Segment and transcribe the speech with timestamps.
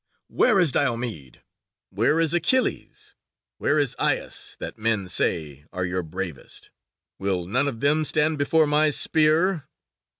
[0.29, 1.43] Where is Diomede,
[1.91, 3.13] where is Achilles,
[3.59, 6.71] where is Aias, that, men say, are your bravest?
[7.19, 9.67] Will none of them stand before my spear?"